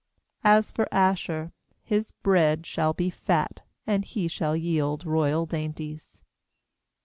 [0.43, 1.51] 20As for Asher,
[1.83, 6.23] his bread shall be fat, And he shall yield royal dainties.